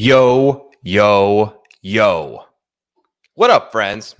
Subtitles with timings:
[0.00, 2.44] Yo, yo, yo.
[3.34, 4.14] What up, friends?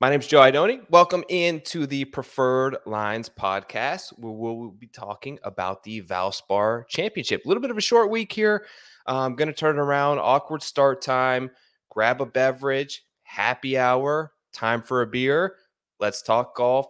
[0.00, 0.88] My name is Joe Idoni.
[0.88, 7.44] Welcome into the Preferred Lines podcast, where we'll be talking about the Valspar Championship.
[7.44, 8.66] A little bit of a short week here.
[9.04, 10.20] I'm going to turn around.
[10.20, 11.50] Awkward start time.
[11.90, 13.02] Grab a beverage.
[13.24, 14.32] Happy hour.
[14.52, 15.56] Time for a beer.
[15.98, 16.86] Let's talk golf.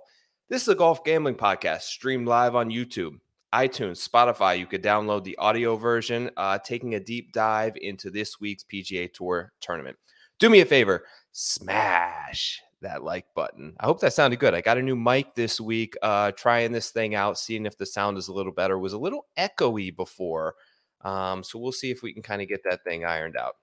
[0.51, 3.15] This is a golf gambling podcast streamed live on YouTube
[3.55, 4.59] iTunes, Spotify.
[4.59, 9.13] You could download the audio version, uh, taking a deep dive into this week's PGA
[9.13, 9.97] Tour tournament.
[10.39, 13.75] Do me a favor, smash that like button.
[13.81, 14.55] I hope that sounded good.
[14.55, 17.87] I got a new mic this week, uh, trying this thing out, seeing if the
[17.87, 18.75] sound is a little better.
[18.75, 20.55] It was a little echoey before.
[21.03, 23.55] Um, so we'll see if we can kind of get that thing ironed out.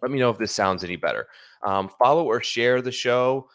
[0.00, 1.28] Let me know if this sounds any better.
[1.64, 3.48] Um, follow or share the show.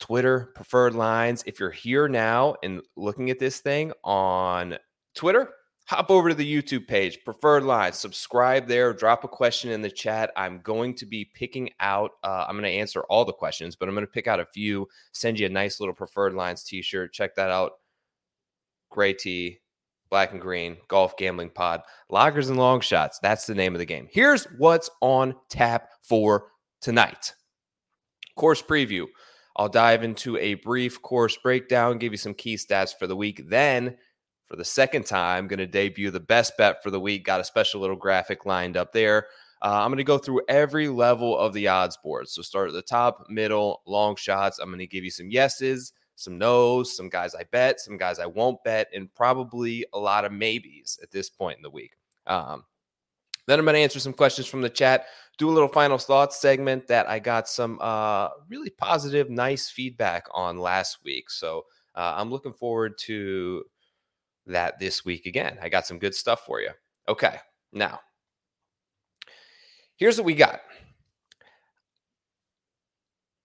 [0.00, 1.44] Twitter, preferred lines.
[1.46, 4.76] If you're here now and looking at this thing on
[5.14, 5.50] Twitter,
[5.86, 9.90] hop over to the YouTube page, preferred lines, subscribe there, drop a question in the
[9.90, 10.32] chat.
[10.36, 13.88] I'm going to be picking out, uh, I'm going to answer all the questions, but
[13.88, 16.80] I'm going to pick out a few, send you a nice little preferred lines t
[16.82, 17.12] shirt.
[17.12, 17.72] Check that out.
[18.90, 19.58] Gray tee,
[20.08, 23.18] black and green, golf gambling pod, loggers and long shots.
[23.22, 24.08] That's the name of the game.
[24.10, 26.48] Here's what's on tap for
[26.80, 27.34] tonight
[28.40, 29.06] course preview.
[29.56, 33.48] I'll dive into a brief course breakdown, give you some key stats for the week.
[33.48, 33.96] Then,
[34.46, 37.24] for the second time, I'm going to debut the best bet for the week.
[37.24, 39.26] Got a special little graphic lined up there.
[39.62, 42.28] Uh, I'm going to go through every level of the odds board.
[42.28, 44.58] So, start at the top, middle, long shots.
[44.58, 48.18] I'm going to give you some yeses, some nos, some guys I bet, some guys
[48.18, 51.92] I won't bet, and probably a lot of maybes at this point in the week.
[52.26, 52.64] Um,
[53.46, 55.06] then I'm going to answer some questions from the chat,
[55.38, 60.26] do a little final thoughts segment that I got some uh, really positive, nice feedback
[60.32, 61.30] on last week.
[61.30, 61.64] So
[61.94, 63.64] uh, I'm looking forward to
[64.46, 65.58] that this week again.
[65.60, 66.70] I got some good stuff for you.
[67.08, 67.36] Okay,
[67.72, 68.00] now
[69.96, 70.60] here's what we got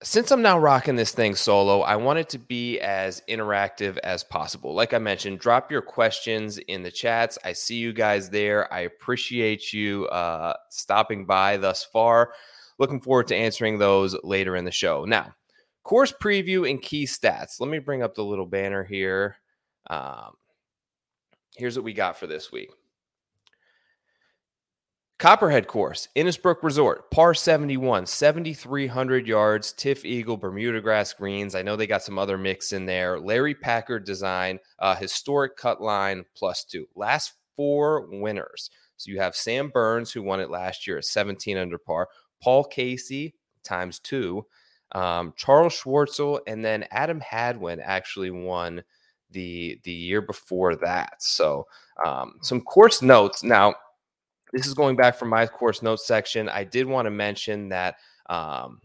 [0.03, 4.23] since I'm now rocking this thing solo, I want it to be as interactive as
[4.23, 4.73] possible.
[4.73, 7.37] Like I mentioned, drop your questions in the chats.
[7.43, 8.71] I see you guys there.
[8.73, 12.33] I appreciate you uh, stopping by thus far.
[12.77, 15.05] Looking forward to answering those later in the show.
[15.05, 15.33] Now,
[15.85, 17.61] course preview and key stats.
[17.61, 19.37] Let me bring up the little banner here.
[19.87, 20.33] Um,
[21.55, 22.71] here's what we got for this week.
[25.17, 31.55] Copperhead course, Innisbrook Resort, par 71, 7,300 yards, TifEagle, Bermuda grass greens.
[31.55, 33.17] I know they got some other mix in there.
[33.17, 36.85] Larry Packard design, uh, historic cut line plus two.
[36.95, 38.69] Last four winners.
[38.97, 42.09] So you have Sam Burns, who won it last year at 17 under par,
[42.41, 44.45] Paul Casey times two,
[44.91, 48.83] um, Charles Schwartzel, and then Adam Hadwin actually won
[49.31, 51.21] the the year before that.
[51.21, 51.67] So
[52.05, 53.43] um, some course notes.
[53.43, 53.75] Now,
[54.55, 56.47] this is going back from my course notes section.
[56.47, 57.97] I did want to mention that
[58.29, 58.79] um,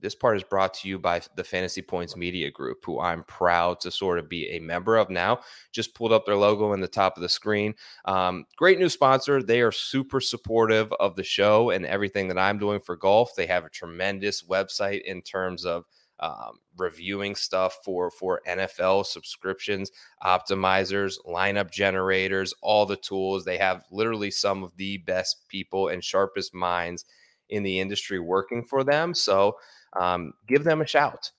[0.00, 3.80] this part is brought to you by the Fantasy Points Media Group, who I'm proud
[3.80, 5.40] to sort of be a member of now.
[5.72, 7.74] Just pulled up their logo in the top of the screen.
[8.06, 9.42] Um, great new sponsor.
[9.42, 13.34] They are super supportive of the show and everything that I'm doing for golf.
[13.36, 15.84] They have a tremendous website in terms of
[16.24, 19.92] um, reviewing stuff for for NFL subscriptions,
[20.22, 23.44] optimizers, lineup generators, all the tools.
[23.44, 27.04] They have literally some of the best people and sharpest minds
[27.50, 29.12] in the industry working for them.
[29.12, 29.58] So
[29.92, 31.30] um, give them a shout.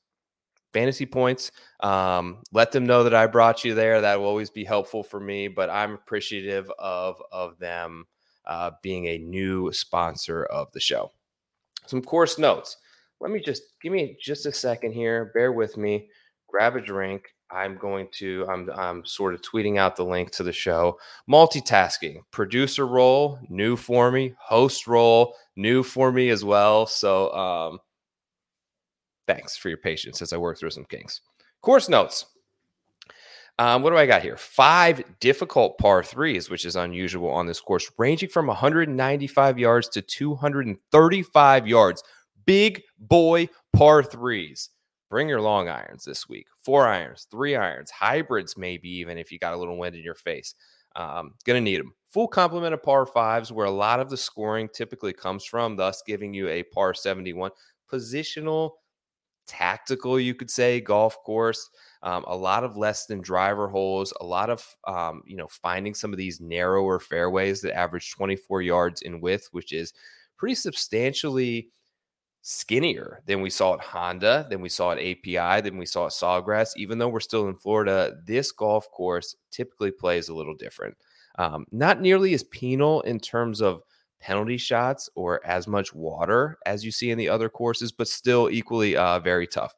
[0.72, 1.52] Fantasy points.
[1.80, 4.02] Um, let them know that I brought you there.
[4.02, 5.48] That will always be helpful for me.
[5.48, 8.06] But I'm appreciative of of them
[8.46, 11.12] uh, being a new sponsor of the show.
[11.88, 12.78] Some course notes
[13.20, 15.32] let me just give me just a second here.
[15.34, 16.10] Bear with me.
[16.50, 17.24] Grab a drink.
[17.52, 20.98] I'm going to, I'm, I'm sort of tweeting out the link to the show.
[21.30, 26.88] Multitasking, producer role, new for me, host role, new for me as well.
[26.88, 27.80] So, um,
[29.28, 31.22] thanks for your patience as I work through some kinks.
[31.62, 32.26] Course notes.
[33.58, 34.38] Um, what do I got here?
[34.38, 40.02] Five difficult par threes, which is unusual on this course, ranging from 195 yards to
[40.02, 42.04] 235 yards
[42.46, 44.70] big boy par threes.
[45.10, 46.48] Bring your long irons this week.
[46.64, 50.16] Four irons, three irons, hybrids, maybe even if you got a little wind in your
[50.16, 50.56] face.
[50.96, 51.94] Um, gonna need them.
[52.10, 56.02] Full complement of par fives, where a lot of the scoring typically comes from, thus
[56.06, 57.52] giving you a par 71.
[57.92, 58.72] Positional,
[59.46, 61.70] tactical, you could say, golf course.
[62.02, 65.94] Um, a lot of less than driver holes, a lot of um, you know finding
[65.94, 69.94] some of these narrower fairways that average 24 yards in width, which is
[70.38, 71.70] pretty substantially
[72.48, 76.12] skinnier than we saw at Honda, than we saw at API, than we saw at
[76.12, 76.74] Sawgrass.
[76.78, 80.96] Even though we're still in Florida, this golf course typically plays a little different.
[81.40, 83.82] Um, not nearly as penal in terms of
[84.20, 88.52] penalty shots or as much water as you see in the other courses, but still
[88.52, 89.74] equally uh, very tough.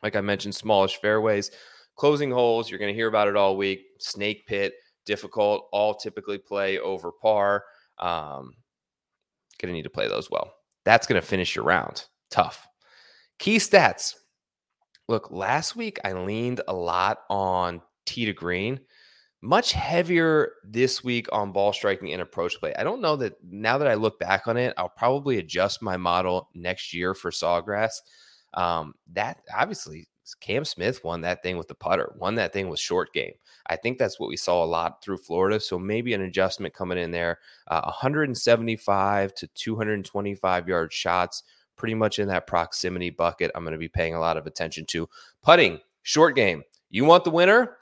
[0.00, 1.50] Like I mentioned, smallish fairways,
[1.96, 2.70] closing holes.
[2.70, 3.80] You're going to hear about it all week.
[3.98, 4.74] Snake pit,
[5.04, 5.66] difficult.
[5.72, 7.64] All typically play over par.
[7.98, 8.52] Um,
[9.60, 10.57] going to need to play those well.
[10.88, 12.06] That's going to finish your round.
[12.30, 12.66] Tough.
[13.38, 14.14] Key stats.
[15.06, 18.80] Look, last week I leaned a lot on tee to green
[19.42, 22.74] much heavier this week on ball striking and approach play.
[22.74, 25.98] I don't know that now that I look back on it, I'll probably adjust my
[25.98, 27.92] model next year for Sawgrass.
[28.54, 32.80] Um, that obviously Cam Smith won that thing with the putter, won that thing with
[32.80, 33.32] short game.
[33.66, 35.60] I think that's what we saw a lot through Florida.
[35.60, 37.38] So maybe an adjustment coming in there.
[37.66, 41.42] Uh, 175 to 225 yard shots,
[41.76, 43.50] pretty much in that proximity bucket.
[43.54, 45.08] I'm going to be paying a lot of attention to.
[45.42, 46.62] Putting, short game.
[46.90, 47.76] You want the winner?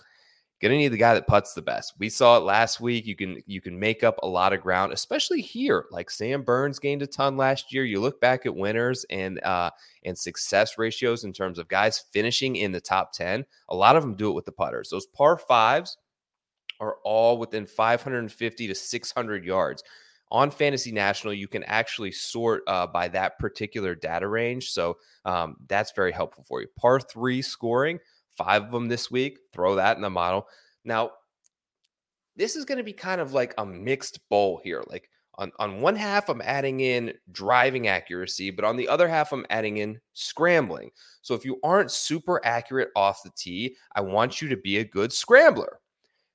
[0.63, 1.93] Gonna need the guy that puts the best.
[1.99, 3.07] We saw it last week.
[3.07, 5.85] You can you can make up a lot of ground, especially here.
[5.91, 7.85] Like Sam Burns gained a ton last year.
[7.85, 9.71] You look back at winners and uh
[10.05, 13.45] and success ratios in terms of guys finishing in the top 10.
[13.69, 14.89] A lot of them do it with the putters.
[14.89, 15.99] Those par fives
[16.81, 19.83] are all within 550 to 600 yards.
[20.33, 24.71] On Fantasy National, you can actually sort uh, by that particular data range.
[24.71, 26.67] So um, that's very helpful for you.
[26.77, 28.01] Par three scoring,
[28.37, 29.39] five of them this week.
[29.53, 30.47] Throw that in the model.
[30.85, 31.13] Now,
[32.37, 34.85] this is going to be kind of like a mixed bowl here.
[34.87, 39.33] Like on, on one half, I'm adding in driving accuracy, but on the other half,
[39.33, 40.91] I'm adding in scrambling.
[41.23, 44.85] So if you aren't super accurate off the tee, I want you to be a
[44.85, 45.81] good scrambler.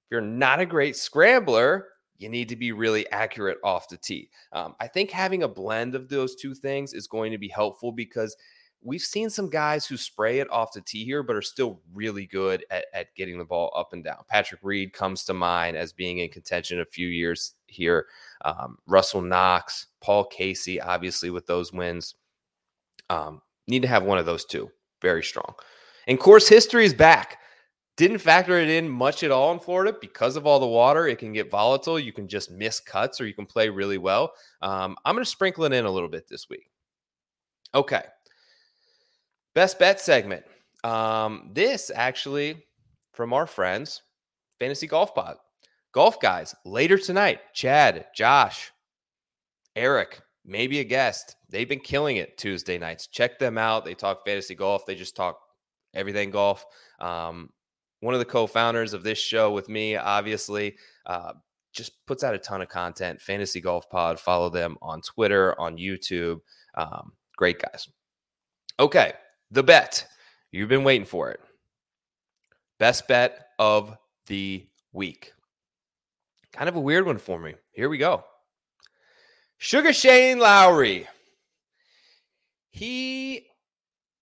[0.05, 1.87] If you're not a great scrambler,
[2.17, 4.29] you need to be really accurate off the tee.
[4.51, 7.91] Um, I think having a blend of those two things is going to be helpful
[7.91, 8.35] because
[8.83, 12.25] we've seen some guys who spray it off the tee here, but are still really
[12.25, 14.23] good at, at getting the ball up and down.
[14.27, 18.07] Patrick Reed comes to mind as being in contention a few years here.
[18.43, 22.15] Um, Russell Knox, Paul Casey, obviously with those wins.
[23.09, 24.69] Um, need to have one of those two.
[25.01, 25.53] Very strong.
[26.07, 27.37] And course history is back.
[27.97, 31.07] Didn't factor it in much at all in Florida because of all the water.
[31.07, 31.99] It can get volatile.
[31.99, 34.31] You can just miss cuts or you can play really well.
[34.61, 36.71] Um, I'm going to sprinkle it in a little bit this week.
[37.75, 38.03] Okay.
[39.53, 40.43] Best bet segment.
[40.83, 42.63] Um, this actually
[43.13, 44.01] from our friends,
[44.59, 45.37] Fantasy Golf Pod.
[45.93, 48.71] Golf guys, later tonight, Chad, Josh,
[49.75, 51.35] Eric, maybe a guest.
[51.49, 53.07] They've been killing it Tuesday nights.
[53.07, 53.83] Check them out.
[53.83, 54.85] They talk fantasy golf.
[54.85, 55.39] They just talk
[55.93, 56.65] everything golf.
[56.99, 57.49] Um,
[57.99, 60.75] one of the co-founders of this show with me, obviously,
[61.05, 61.33] uh,
[61.73, 63.21] just puts out a ton of content.
[63.21, 64.19] Fantasy Golf Pod.
[64.19, 66.39] Follow them on Twitter, on YouTube.
[66.75, 67.87] Um, great guys.
[68.79, 69.13] Okay,
[69.51, 70.07] the bet.
[70.51, 71.39] You've been waiting for it.
[72.79, 73.95] Best bet of
[74.27, 75.33] the week.
[76.51, 77.53] Kind of a weird one for me.
[77.71, 78.23] Here we go.
[79.57, 81.07] Sugar Shane Lowry.
[82.71, 83.47] He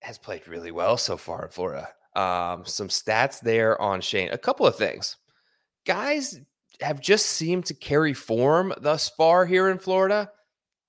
[0.02, 1.88] has played really well so far in Florida.
[2.14, 4.30] Um, some stats there on Shane.
[4.32, 5.16] A couple of things.
[5.86, 6.40] Guys
[6.80, 10.30] have just seemed to carry form thus far here in Florida.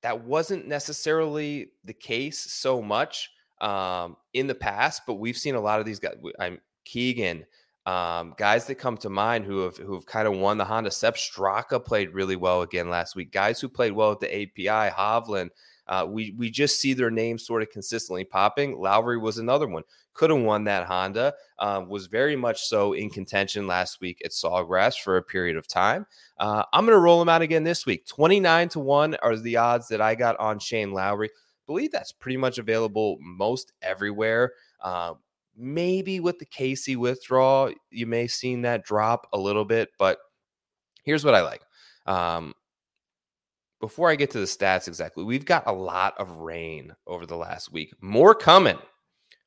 [0.01, 3.29] That wasn't necessarily the case so much
[3.61, 6.15] um, in the past, but we've seen a lot of these guys.
[6.39, 7.45] I'm Keegan,
[7.85, 10.91] um, guys that come to mind who have who have kind of won the Honda.
[10.91, 13.31] Sepp Straka played really well again last week.
[13.31, 15.49] Guys who played well at the API, Hovland.
[15.87, 18.79] Uh, we we just see their names sort of consistently popping.
[18.79, 19.83] Lowry was another one.
[20.13, 21.33] Could have won that Honda.
[21.59, 25.67] Uh, was very much so in contention last week at Sawgrass for a period of
[25.67, 26.05] time.
[26.37, 28.05] Uh, I'm going to roll him out again this week.
[28.07, 31.29] 29 to one are the odds that I got on Shane Lowry
[31.67, 34.53] believe that's pretty much available most everywhere.
[34.81, 35.13] Uh,
[35.55, 40.19] maybe with the Casey withdrawal, you may have seen that drop a little bit, but
[41.03, 41.61] here's what I like.
[42.05, 42.53] Um,
[43.79, 47.35] before I get to the stats exactly, we've got a lot of rain over the
[47.35, 47.93] last week.
[47.99, 48.77] More coming,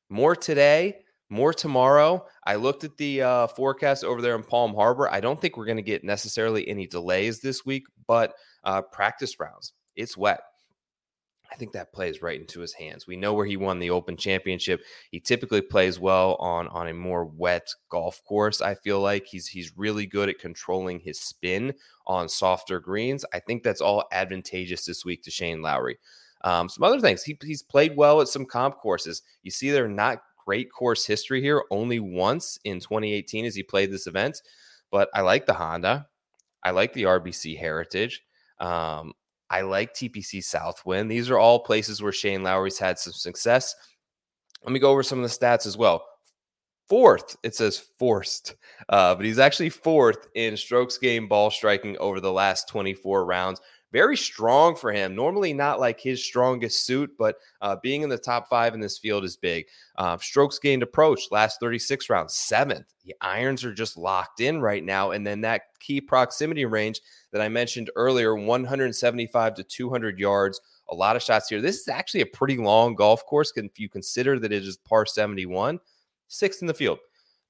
[0.09, 0.97] more today,
[1.29, 2.25] more tomorrow.
[2.45, 5.09] I looked at the uh, forecast over there in Palm Harbor.
[5.09, 9.39] I don't think we're going to get necessarily any delays this week, but uh, practice
[9.39, 9.73] rounds.
[9.95, 10.41] It's wet.
[11.51, 13.07] I think that plays right into his hands.
[13.07, 14.81] We know where he won the Open Championship.
[15.11, 18.61] He typically plays well on on a more wet golf course.
[18.61, 21.73] I feel like he's he's really good at controlling his spin
[22.07, 23.25] on softer greens.
[23.33, 25.97] I think that's all advantageous this week to Shane Lowry.
[26.41, 27.23] Um, some other things.
[27.23, 29.23] He, he's played well at some comp courses.
[29.41, 31.63] You see, they're not great course history here.
[31.71, 34.41] Only once in 2018 as he played this event,
[34.91, 36.07] but I like the Honda.
[36.63, 38.23] I like the RBC Heritage.
[38.59, 39.13] Um,
[39.49, 41.09] I like TPC Southwind.
[41.09, 43.75] These are all places where Shane Lowry's had some success.
[44.63, 46.03] Let me go over some of the stats as well.
[46.87, 48.55] Fourth, it says forced,
[48.89, 53.59] uh, but he's actually fourth in strokes game ball striking over the last 24 rounds.
[53.91, 55.15] very strong for him.
[55.15, 58.99] Normally not like his strongest suit, but uh, being in the top five in this
[58.99, 59.65] field is big.
[59.97, 62.85] Uh, strokes gained approach last 36 rounds, seventh.
[63.03, 65.11] The irons are just locked in right now.
[65.11, 66.99] And then that key proximity range
[67.35, 70.61] that I mentioned earlier 175 to 200 yards.
[70.87, 71.59] A lot of shots here.
[71.59, 75.05] This is actually a pretty long golf course if you consider that it is par
[75.05, 75.77] 71,
[76.29, 76.99] sixth in the field.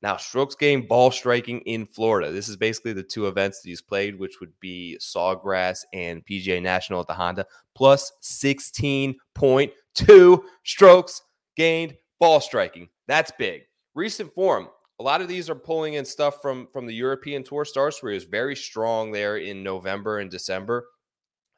[0.02, 2.32] Now, strokes gained ball striking in Florida.
[2.32, 6.60] This is basically the two events that he's played, which would be Sawgrass and PGA
[6.60, 11.22] National at the Honda, plus 16.2 strokes
[11.56, 12.90] gained ball striking.
[13.06, 13.62] That's big.
[13.94, 14.70] Recent form.
[15.00, 18.12] A lot of these are pulling in stuff from from the European Tour Stars, where
[18.12, 20.86] he was very strong there in November and December.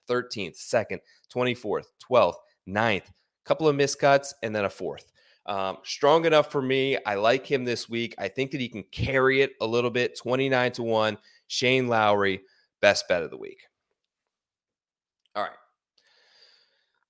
[0.10, 1.00] 13th, 2nd,
[1.36, 2.36] 24th, 12th,
[2.68, 3.04] 9th,
[3.46, 5.12] couple of miscuts, and then a fourth.
[5.46, 6.98] Um, strong enough for me.
[7.06, 8.16] I like him this week.
[8.18, 10.18] I think that he can carry it a little bit.
[10.18, 11.18] 29 to 1.
[11.48, 12.42] Shane Lowry,
[12.82, 13.60] best bet of the week.
[15.36, 15.52] All right.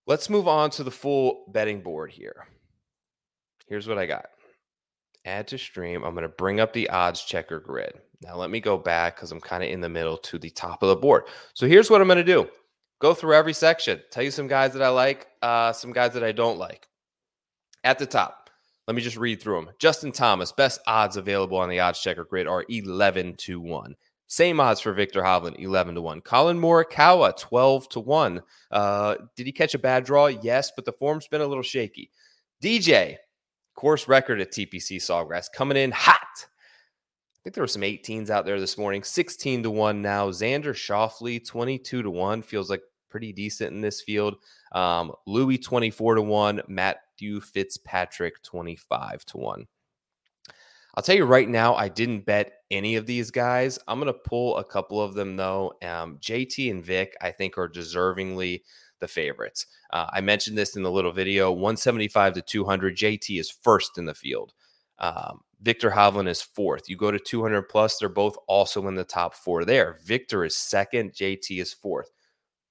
[0.05, 2.47] Let's move on to the full betting board here.
[3.67, 4.25] Here's what I got
[5.27, 6.03] add to stream.
[6.03, 7.99] I'm going to bring up the odds checker grid.
[8.21, 10.81] Now, let me go back because I'm kind of in the middle to the top
[10.81, 11.23] of the board.
[11.53, 12.49] So, here's what I'm going to do
[12.99, 16.23] go through every section, tell you some guys that I like, uh, some guys that
[16.23, 16.87] I don't like
[17.83, 18.49] at the top.
[18.87, 19.73] Let me just read through them.
[19.79, 23.95] Justin Thomas, best odds available on the odds checker grid are 11 to 1.
[24.27, 26.21] Same odds for Viktor Hovland, 11 to 1.
[26.21, 28.41] Collin Morikawa, 12 to 1.
[28.71, 30.27] Uh, did he catch a bad draw?
[30.27, 32.11] Yes, but the form's been a little shaky.
[32.61, 33.17] DJ,
[33.77, 36.17] course record at TPC Sawgrass, coming in hot.
[36.35, 39.03] I think there were some 18s out there this morning.
[39.03, 40.29] 16 to 1 now.
[40.31, 42.41] Xander Schauffele, 22 to 1.
[42.41, 44.35] Feels like pretty decent in this field.
[44.73, 49.67] Um, Louis 24 to 1, Matthew Fitzpatrick 25 to 1.
[50.95, 53.77] I'll tell you right now, I didn't bet any of these guys.
[53.87, 55.73] I'm going to pull a couple of them though.
[55.83, 58.63] Um, JT and Vic, I think, are deservingly
[58.99, 59.65] the favorites.
[59.91, 62.97] Uh, I mentioned this in the little video 175 to 200.
[62.97, 64.53] JT is first in the field.
[64.99, 66.89] Um, Viktor Hovland is fourth.
[66.89, 69.99] You go to 200 plus, they're both also in the top four there.
[70.05, 72.11] Viktor is second, JT is fourth.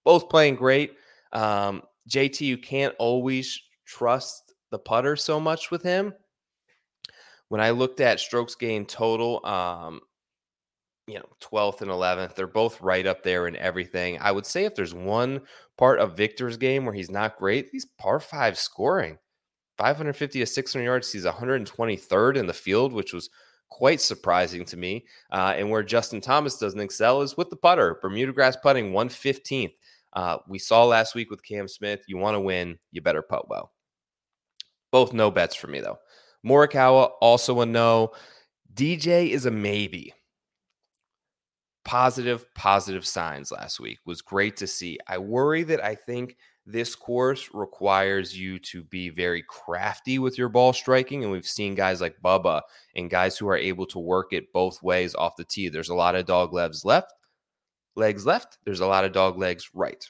[0.05, 0.93] Both playing great.
[1.33, 6.15] Um, JT, you can't always trust the putter so much with him.
[7.49, 10.01] When I looked at strokes gained total, um,
[11.07, 14.19] you know, 12th and 11th, they're both right up there in everything.
[14.21, 15.41] I would say if there's one
[15.79, 19.19] part of Viktor's game where he's not great, he's par five scoring.
[19.79, 21.13] 550 to 600 yards.
[21.13, 23.31] He's 123rd in the field, which was
[23.69, 25.05] quite surprising to me.
[25.31, 27.99] Uh, and where Justin Thomas doesn't excel is with the putter.
[28.01, 29.75] Bermuda grass putting 115th.
[30.13, 33.51] Uh, we saw last week with Cam Smith, you want to win, you better putt
[33.51, 33.73] well.
[34.91, 35.99] Both no bets for me, though.
[36.45, 38.13] Morikawa, also a no.
[38.73, 40.15] DJ is a maybe.
[41.87, 44.99] Positive, positive signs last week was great to see.
[45.09, 50.49] I worry that I think this course requires you to be very crafty with your
[50.49, 51.23] ball striking.
[51.23, 52.61] And we've seen guys like Bubba
[52.97, 55.69] and guys who are able to work it both ways off the tee.
[55.69, 57.13] There's a lot of dog legs left
[57.97, 58.59] legs left.
[58.65, 60.05] There's a lot of dog legs right.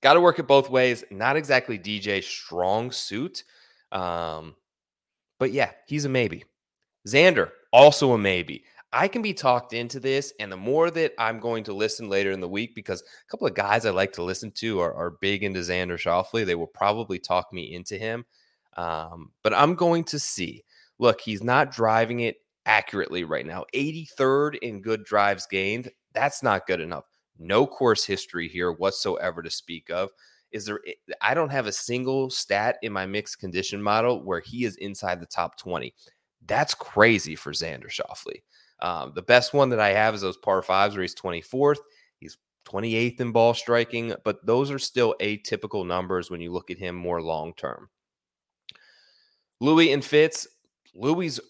[0.00, 1.04] Got to work it both ways.
[1.10, 3.44] Not exactly DJ strong suit.
[3.92, 4.56] Um,
[5.38, 6.44] but yeah, he's a maybe.
[7.06, 8.64] Xander, also a maybe.
[8.92, 12.32] I can be talked into this, and the more that I'm going to listen later
[12.32, 15.18] in the week, because a couple of guys I like to listen to are, are
[15.20, 18.24] big into Xander Schauffele, they will probably talk me into him.
[18.76, 20.64] Um, but I'm going to see.
[20.98, 23.64] Look, he's not driving it accurately right now.
[23.74, 25.90] 83rd in good drives gained.
[26.14, 27.04] That's not good enough.
[27.38, 30.10] No course history here whatsoever to speak of.
[30.50, 34.40] Is there, eh, I don't have a single stat in my mixed condition model where
[34.40, 35.94] he is inside the top 20.
[36.46, 38.42] That's crazy for Xander Schauffele.
[38.80, 41.78] Um, the best one that I have is those par fives where he's 24th.
[42.18, 46.78] He's 28th in ball striking, but those are still atypical numbers when you look at
[46.78, 47.88] him more long term.
[49.60, 50.46] Louis and Fitz,
[50.94, 51.40] Louis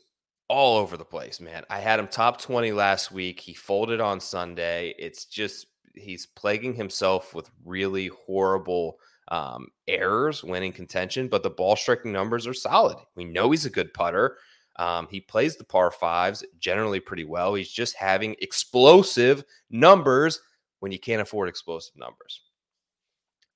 [0.48, 1.64] all over the place, man.
[1.68, 3.40] I had him top 20 last week.
[3.40, 4.94] He folded on Sunday.
[4.98, 8.98] It's just, he's plaguing himself with really horrible
[9.30, 12.96] um, errors when in contention, but the ball striking numbers are solid.
[13.14, 14.38] We know he's a good putter.
[14.78, 17.54] Um, he plays the par fives generally pretty well.
[17.54, 20.40] He's just having explosive numbers
[20.80, 22.42] when you can't afford explosive numbers.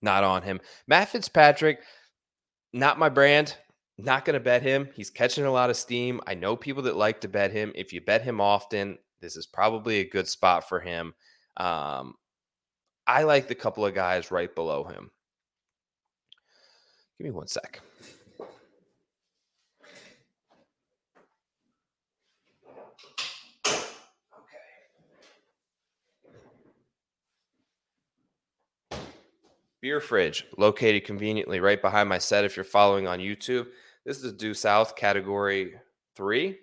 [0.01, 0.61] Not on him.
[0.89, 1.81] Matt Fitzpatrick,
[2.73, 3.57] not my brand.
[3.99, 4.89] Not going to bet him.
[4.95, 6.21] He's catching a lot of steam.
[6.27, 7.73] I know people that like to bet him.
[7.75, 11.15] If you bet him often, this is probably a good spot for him.
[11.59, 12.15] Um,
[13.07, 15.11] I like the couple of guys right below him.
[17.19, 17.81] Give me one sec.
[29.83, 33.67] Beer fridge located conveniently right behind my set if you're following on YouTube.
[34.07, 35.75] This is Due South category
[36.15, 36.57] three.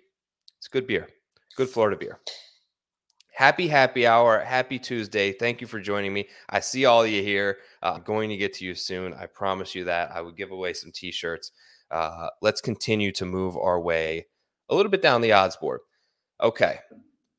[0.56, 1.06] It's good beer,
[1.54, 2.18] good Florida beer.
[3.30, 5.32] Happy happy hour, happy Tuesday.
[5.32, 6.28] Thank you for joining me.
[6.48, 7.58] I see all of you here.
[7.82, 9.12] Uh, I'm going to get to you soon.
[9.12, 10.10] I promise you that.
[10.12, 11.52] I would give away some t shirts.
[11.90, 14.26] Uh, let's continue to move our way
[14.70, 15.80] a little bit down the odds board.
[16.42, 16.78] Okay.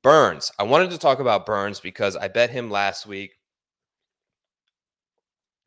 [0.04, 0.52] Burns.
[0.60, 3.32] I wanted to talk about Burns because I bet him last week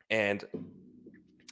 [0.09, 0.43] and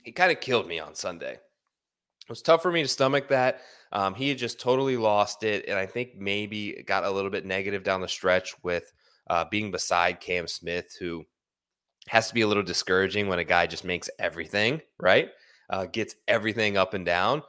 [0.03, 1.33] he kind of killed me on Sunday.
[1.33, 3.61] It was tough for me to stomach that.
[3.91, 7.45] Um, he had just totally lost it, and I think maybe got a little bit
[7.45, 8.91] negative down the stretch with
[9.29, 11.25] uh, being beside Cam Smith, who
[12.07, 15.29] has to be a little discouraging when a guy just makes everything right,
[15.69, 17.43] uh, gets everything up and down.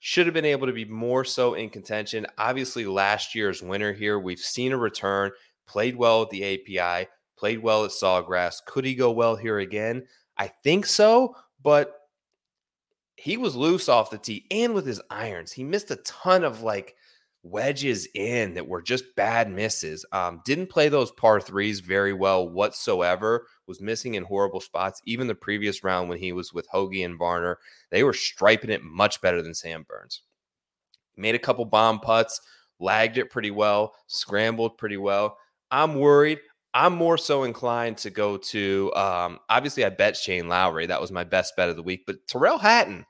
[0.00, 2.26] Should have been able to be more so in contention.
[2.36, 5.32] Obviously, last year's winner here, we've seen a return,
[5.66, 7.08] played well at the API,
[7.38, 8.64] played well at Sawgrass.
[8.66, 10.06] Could he go well here again?
[10.38, 11.94] I think so, but
[13.16, 15.52] he was loose off the tee and with his irons.
[15.52, 16.94] He missed a ton of like
[17.42, 20.04] wedges in that were just bad misses.
[20.12, 23.46] Um, didn't play those par threes very well whatsoever.
[23.66, 25.00] Was missing in horrible spots.
[25.04, 27.58] Even the previous round when he was with Hoge and Varner,
[27.90, 30.22] they were striping it much better than Sam Burns.
[31.16, 32.40] Made a couple bomb putts,
[32.78, 35.38] lagged it pretty well, scrambled pretty well.
[35.70, 36.38] I'm worried.
[36.76, 40.84] I'm more so inclined to go to um, obviously I bet Shane Lowry.
[40.84, 42.04] That was my best bet of the week.
[42.06, 43.06] But Tyrrell Hatton,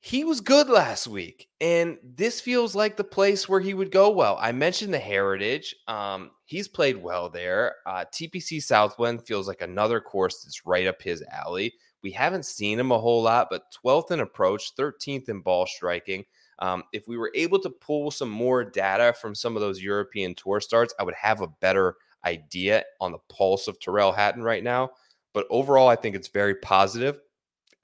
[0.00, 1.48] he was good last week.
[1.60, 4.36] And this feels like the place where he would go well.
[4.40, 5.76] I mentioned the Heritage.
[5.86, 7.76] Um, he's played well there.
[7.86, 11.72] Uh, TPC Southwind feels like another course that's right up his alley.
[12.02, 16.24] We haven't seen him a whole lot, but 12th in approach, 13th in ball striking.
[16.58, 20.34] Um, if we were able to pull some more data from some of those European
[20.34, 24.62] tour starts, I would have a better idea on the pulse of Tyrrell Hatton right
[24.62, 24.90] now.
[25.34, 27.18] But overall, I think it's very positive.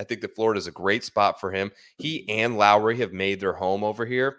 [0.01, 1.73] I think that Florida is a great spot for him.
[1.97, 4.39] He and Lowry have made their home over here.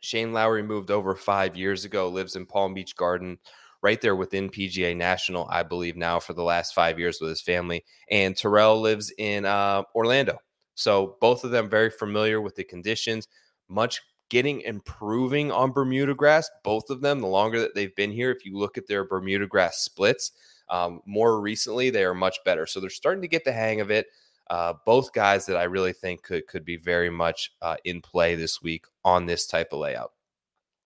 [0.00, 3.38] Shane Lowry moved over five years ago, lives in Palm Beach Garden,
[3.82, 7.40] right there within PGA National, I believe, now for the last five years with his
[7.40, 7.84] family.
[8.10, 10.38] And Tyrrell lives in uh, Orlando.
[10.76, 13.26] So both of them very familiar with the conditions
[13.68, 16.48] much getting improving on Bermuda grass.
[16.62, 19.46] Both of them, the longer that they've been here, if you look at their Bermuda
[19.46, 20.32] grass splits,
[20.68, 22.66] um, more recently they are much better.
[22.66, 24.06] So they're starting to get the hang of it.
[24.48, 28.36] Uh, both guys that I really think could could be very much uh, in play
[28.36, 30.12] this week on this type of layout.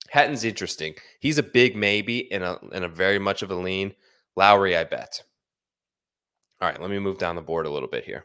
[0.08, 0.94] Hatton's interesting.
[1.20, 3.94] He's a big maybe in a in a very much of a lean.
[4.34, 5.22] Lowry, I bet.
[6.60, 8.24] All right, let me move down the board a little bit here.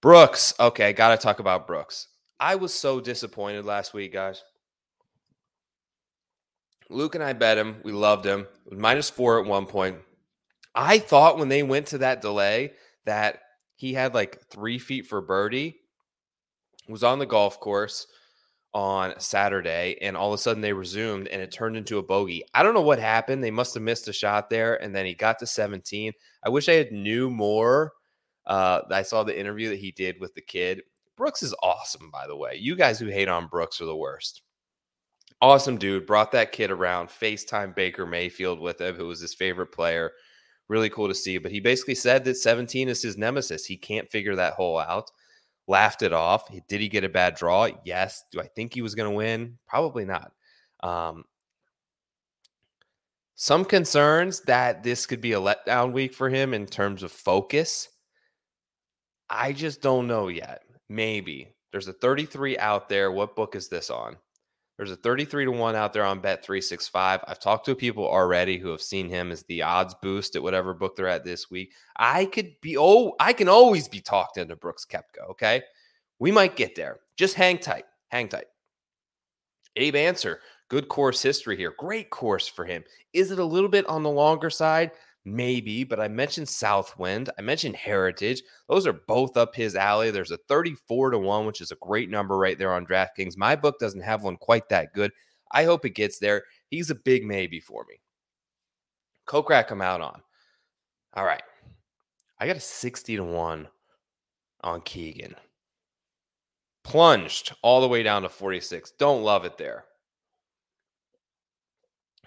[0.00, 0.54] Brooks.
[0.58, 2.08] Okay, got to talk about Brooks.
[2.38, 4.42] I was so disappointed last week, guys.
[6.88, 7.76] Luke and I bet him.
[7.84, 8.46] We loved him.
[8.70, 9.98] Minus four at one point.
[10.74, 12.72] I thought when they went to that delay
[13.04, 13.40] that
[13.76, 15.76] he had like three feet for birdie.
[16.88, 18.06] Was on the golf course
[18.72, 22.42] on Saturday, and all of a sudden they resumed, and it turned into a bogey.
[22.54, 23.44] I don't know what happened.
[23.44, 26.12] They must have missed a shot there, and then he got to 17.
[26.44, 27.92] I wish I had knew more.
[28.46, 30.82] Uh, I saw the interview that he did with the kid,
[31.20, 32.56] Brooks is awesome, by the way.
[32.58, 34.40] You guys who hate on Brooks are the worst.
[35.42, 36.06] Awesome dude.
[36.06, 37.10] Brought that kid around.
[37.10, 40.12] FaceTime Baker Mayfield with him, who was his favorite player.
[40.68, 41.36] Really cool to see.
[41.36, 43.66] But he basically said that 17 is his nemesis.
[43.66, 45.10] He can't figure that hole out.
[45.68, 46.48] Laughed it off.
[46.68, 47.68] Did he get a bad draw?
[47.84, 48.24] Yes.
[48.32, 49.58] Do I think he was going to win?
[49.68, 50.32] Probably not.
[50.82, 51.24] Um,
[53.34, 57.90] some concerns that this could be a letdown week for him in terms of focus.
[59.30, 60.64] I just don't know yet.
[60.88, 61.48] Maybe.
[61.70, 63.12] There's a 33 out there.
[63.12, 64.16] What book is this on?
[64.76, 67.20] There's a 33 to 1 out there on Bet 365.
[67.28, 70.72] I've talked to people already who have seen him as the odds boost at whatever
[70.72, 71.74] book they're at this week.
[71.96, 75.62] I could be oh, I can always be talked into Brooks Koepka, okay?
[76.18, 77.00] We might get there.
[77.16, 77.84] Just hang tight.
[78.08, 78.46] Hang tight.
[79.76, 81.74] Abe Ancer, good course history here.
[81.78, 82.82] Great course for him.
[83.12, 84.92] Is it a little bit on the longer side?
[85.24, 87.30] Maybe, but I mentioned Southwind.
[87.38, 88.42] I mentioned Heritage.
[88.68, 90.10] Those are both up his alley.
[90.10, 93.36] There's a 34 to 1, which is a great number right there on DraftKings.
[93.36, 95.12] My book doesn't have one quite that good.
[95.52, 96.44] I hope it gets there.
[96.68, 98.00] He's a big maybe for me.
[99.26, 100.22] Kokrak, I'm out on.
[101.14, 101.42] All right.
[102.38, 103.68] I got a 60 to 1
[104.62, 105.34] on Keegan.
[106.84, 108.92] Plunged all the way down to 46.
[108.98, 109.84] Don't love it there.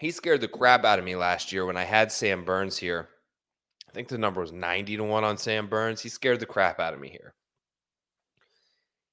[0.04, 3.08] He scared the crap out of me last year when I had Sam Burns here.
[3.88, 6.02] I think the number was 90 to 1 on Sam Burns.
[6.02, 7.34] He scared the crap out of me here.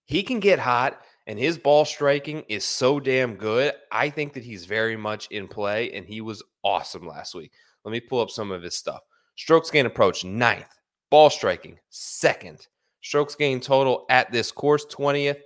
[0.07, 3.73] He can get hot, and his ball striking is so damn good.
[3.93, 7.53] I think that he's very much in play, and he was awesome last week.
[7.85, 9.03] Let me pull up some of his stuff.
[9.37, 10.77] Strokes gain approach, ninth.
[11.09, 12.67] Ball striking, second.
[13.01, 15.39] Strokes gained total at this course, 20th.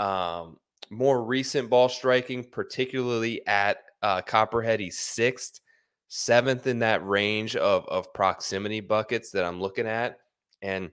[0.00, 0.56] Um,
[0.90, 5.60] more recent ball striking, particularly at uh, Copperhead, he's sixth,
[6.08, 10.18] seventh in that range of, of proximity buckets that I'm looking at.
[10.62, 10.90] And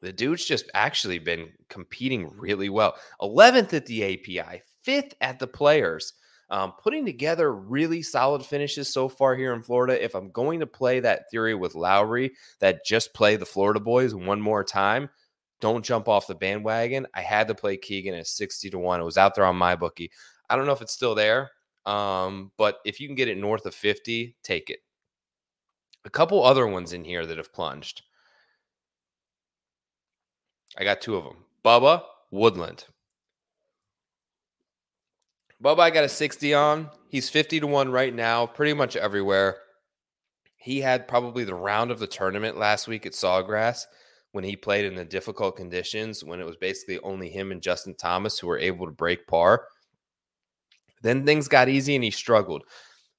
[0.00, 2.96] the dude's just actually been competing really well.
[3.20, 6.14] 11th at the API, fifth at the players.
[6.50, 10.04] Um, putting together really solid finishes so far here in Florida.
[10.04, 14.14] If I'm going to play that theory with Lowry, that just play the Florida boys
[14.14, 15.08] one more time,
[15.62, 17.06] don't jump off the bandwagon.
[17.14, 19.00] I had to play Keegan at 60 to 1.
[19.00, 20.10] It was out there on my bookie.
[20.50, 21.52] I don't know if it's still there,
[21.86, 24.80] um, but if you can get it north of 50, take it.
[26.04, 28.02] A couple other ones in here that have plunged.
[30.76, 31.36] I got two of them.
[31.64, 32.86] Bubba Woodland.
[35.62, 36.90] Bubba, I got a 60 on.
[37.08, 39.58] He's 50 to 1 right now, pretty much everywhere.
[40.56, 43.86] He had probably the round of the tournament last week at Sawgrass
[44.32, 47.94] when he played in the difficult conditions, when it was basically only him and Justin
[47.94, 49.66] Thomas who were able to break par.
[51.02, 52.64] Then things got easy and he struggled.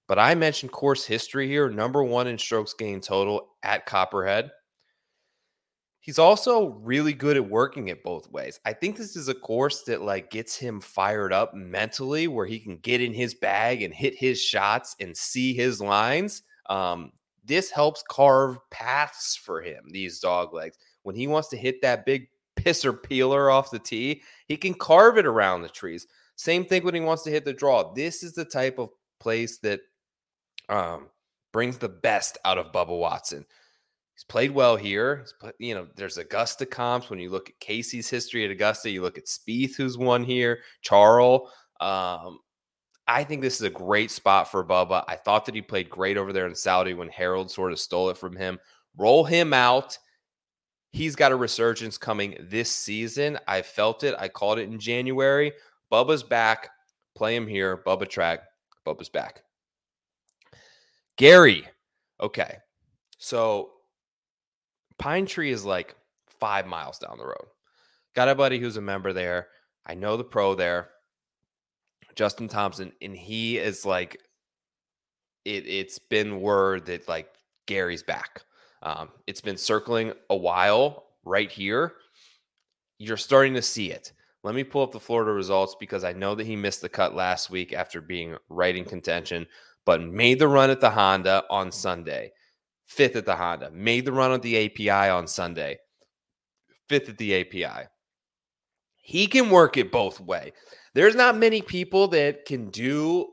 [0.07, 4.51] But I mentioned course history here number one in strokes gained total at Copperhead.
[6.01, 8.59] He's also really good at working it both ways.
[8.65, 12.59] I think this is a course that like gets him fired up mentally where he
[12.59, 16.41] can get in his bag and hit his shots and see his lines.
[16.69, 20.77] Um, this helps carve paths for him, these dog legs.
[21.03, 25.17] When he wants to hit that big pisser peeler off the tee, he can carve
[25.17, 26.07] it around the trees.
[26.35, 27.93] Same thing when he wants to hit the draw.
[27.93, 29.81] This is the type of place that
[30.69, 31.09] um,
[31.51, 33.45] brings the best out of Bubba Watson.
[34.15, 35.25] He's played well here.
[35.39, 37.09] Played, you know, there's Augusta comps.
[37.09, 40.59] When you look at Casey's history at Augusta, you look at Spieth, who's won here,
[40.81, 41.49] Charles.
[41.81, 42.39] Um,
[43.07, 45.03] I think this is a great spot for Bubba.
[45.07, 48.09] I thought that he played great over there in Saudi when Harold sort of stole
[48.09, 48.59] it from him.
[48.97, 49.97] Roll him out.
[50.91, 53.39] He's got a resurgence coming this season.
[53.47, 54.15] I felt it.
[54.17, 55.51] I called it in January.
[55.91, 56.69] Bubba's back.
[57.15, 57.83] Play him here.
[57.85, 58.41] Bubba track.
[58.85, 59.43] Bubba's back.
[61.17, 61.67] Gary.
[62.21, 62.57] Okay.
[63.17, 63.71] So
[64.97, 65.95] Pine Tree is like
[66.27, 67.47] five miles down the road.
[68.15, 69.47] Got a buddy who's a member there.
[69.85, 70.89] I know the pro there,
[72.15, 74.17] Justin Thompson, and he is like,
[75.45, 77.27] it, it's been word that like
[77.65, 78.41] Gary's back.
[78.81, 81.93] Um, it's been circling a while right here.
[82.99, 84.11] You're starting to see it.
[84.43, 87.15] Let me pull up the Florida results because I know that he missed the cut
[87.15, 89.47] last week after being right in contention,
[89.85, 92.31] but made the run at the Honda on Sunday.
[92.85, 93.71] Fifth at the Honda.
[93.71, 95.77] Made the run at the API on Sunday.
[96.89, 97.87] Fifth at the API.
[98.97, 100.51] He can work it both way.
[100.93, 103.27] There's not many people that can do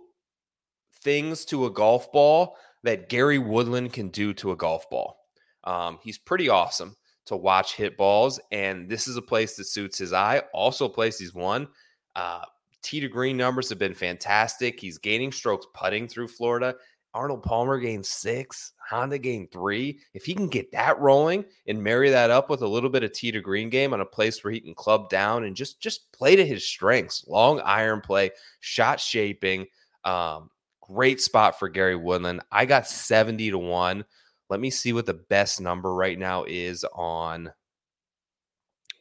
[1.03, 5.17] things to a golf ball that Gary Woodland can do to a golf ball.
[5.65, 6.97] Um, he's pretty awesome
[7.27, 10.43] to watch hit balls, and this is a place that suits his eye.
[10.55, 11.69] Also, a place he's won.
[12.17, 12.43] Uh,
[12.83, 14.81] tee to green numbers have been fantastic.
[14.81, 16.75] He's gaining strokes putting through Florida.
[17.13, 20.01] Arnold Palmer gained six, Honda gained three.
[20.15, 23.13] If he can get that rolling and marry that up with a little bit of
[23.13, 26.11] tee to green game on a place where he can club down and just just
[26.13, 29.67] play to his strengths, long iron play, shot shaping,
[30.05, 32.43] um, great spot for Gary Woodland.
[32.53, 34.05] I got seventy to one.
[34.49, 37.53] Let me see what the best number right now is on.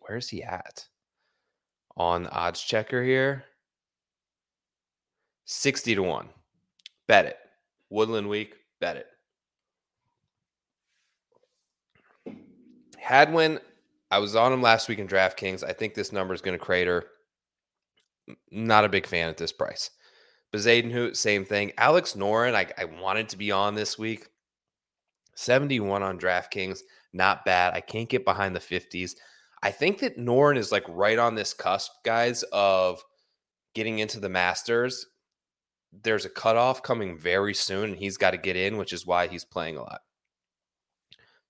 [0.02, 0.88] Where's he at?
[1.98, 3.46] On odds checker here.
[5.46, 6.30] 60 to 1.
[7.08, 7.38] Bet it.
[7.90, 9.08] Woodland week, bet it.
[12.98, 13.60] Hadwin,
[14.12, 15.64] I was on him last week in DraftKings.
[15.64, 17.06] I think this number is going to crater.
[18.52, 19.90] Not a big fan at this price.
[20.54, 21.74] Bezuidenhout, same thing.
[21.78, 24.28] Alex Noren, I, I wanted to be on this week.
[25.36, 26.80] 71 on DraftKings,
[27.14, 27.74] not bad.
[27.74, 29.12] I can't get behind the 50s.
[29.62, 33.02] I think that Noren is like right on this cusp, guys, of
[33.76, 35.06] getting into the Masters.
[35.92, 39.28] There's a cutoff coming very soon, and he's got to get in, which is why
[39.28, 40.02] he's playing a lot.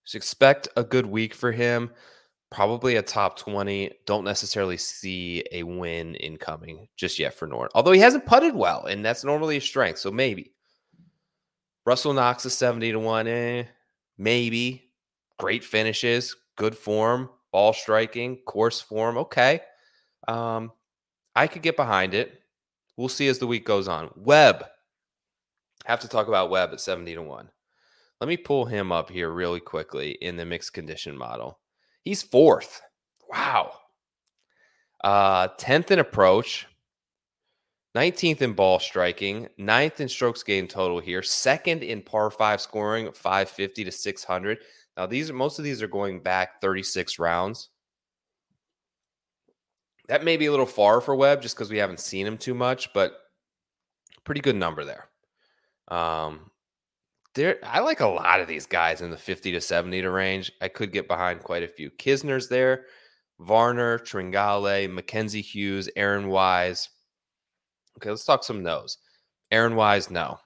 [0.06, 1.92] So expect a good week for him.
[2.50, 3.92] Probably a top 20.
[4.06, 7.70] Don't necessarily see a win incoming just yet for Noren.
[7.76, 10.00] Although he hasn't putted well, and that's normally his strength.
[10.00, 10.54] So maybe.
[11.86, 13.28] Russell Knox is 70 to 1.
[13.28, 13.64] Eh
[14.20, 14.92] maybe
[15.40, 19.18] great finishes, good form, ball striking, course form.
[19.18, 19.62] Okay.
[20.28, 20.72] Um,
[21.36, 22.39] I could get behind it.
[23.00, 24.12] We'll see as the week goes on.
[24.18, 24.66] Webb.
[25.86, 27.50] Have to talk about Webb at 70 to 1.
[28.20, 31.60] Let me pull him up here really quickly in the mixed condition model.
[32.04, 32.82] He's fourth.
[33.30, 33.72] Wow.
[35.02, 36.68] Uh, 10th in approach,
[37.96, 43.10] 19th in ball striking, ninth in strokes gained total here, second in par five scoring,
[43.14, 44.58] 550 to 600.
[44.98, 47.70] Now, these are most of these are going back 36 rounds.
[50.10, 52.56] That may be a little far for Webb just because we haven't seen him too
[52.56, 53.14] much, but
[54.24, 55.08] pretty good number there.
[55.88, 56.50] Um,
[57.36, 60.52] there, I like a lot of these guys in the 50 to 70 to range.
[60.62, 61.92] I could get behind quite a few.
[61.92, 62.86] Kisner's there,
[63.40, 66.90] Varner, Tringale, Mackenzie Hughes, Aaron Wise.
[67.98, 68.98] Okay, let's talk some no's.
[69.52, 70.40] Aaron Wise, no.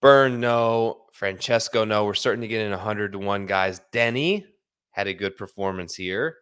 [0.00, 1.02] Byrne, no.
[1.12, 2.04] Francesco, no.
[2.04, 3.80] We're starting to get in 100 to 1 guys.
[3.92, 4.44] Denny
[4.90, 6.38] had a good performance here.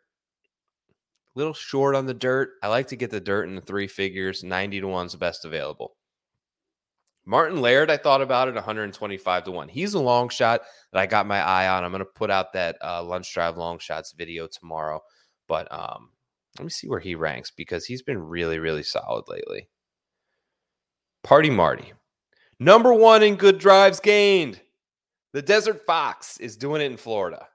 [1.35, 2.51] Little short on the dirt.
[2.62, 4.43] I like to get the dirt in the three figures.
[4.43, 5.97] 90 to 1 is the best available.
[7.25, 9.69] Martin Laird, I thought about it 125 to 1.
[9.69, 10.62] He's a long shot
[10.93, 11.85] that I got my eye on.
[11.85, 15.01] I'm going to put out that uh, lunch drive long shots video tomorrow.
[15.47, 16.11] But um,
[16.59, 19.69] let me see where he ranks because he's been really, really solid lately.
[21.23, 21.93] Party Marty.
[22.59, 24.61] Number one in good drives gained.
[25.33, 27.47] The Desert Fox is doing it in Florida.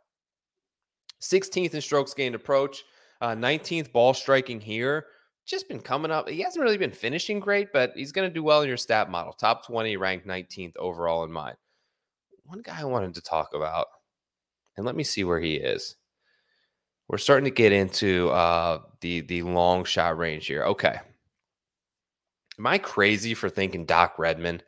[1.21, 2.83] 16th in strokes gained approach,
[3.25, 5.07] uh, 19th ball striking here
[5.47, 6.27] just been coming up.
[6.29, 9.09] He hasn't really been finishing great, but he's going to do well in your stat
[9.09, 9.33] model.
[9.33, 11.55] Top 20, ranked 19th overall in mine.
[12.45, 13.87] One guy I wanted to talk about,
[14.77, 15.95] and let me see where he is.
[17.07, 20.63] We're starting to get into uh, the the long shot range here.
[20.63, 20.99] Okay.
[22.57, 24.61] Am I crazy for thinking Doc Redman?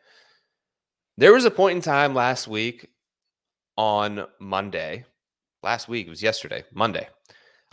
[1.17, 2.89] There was a point in time last week
[3.77, 5.05] on Monday.
[5.63, 7.07] Last week, it was yesterday, Monday.